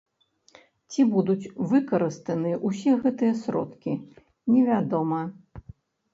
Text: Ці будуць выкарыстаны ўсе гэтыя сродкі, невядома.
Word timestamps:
Ці 0.93 1.01
будуць 1.11 1.51
выкарыстаны 1.73 2.55
ўсе 2.67 2.91
гэтыя 3.05 3.37
сродкі, 3.43 3.93
невядома. 4.55 5.21